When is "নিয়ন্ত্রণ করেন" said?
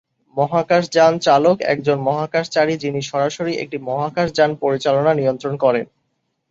5.13-5.85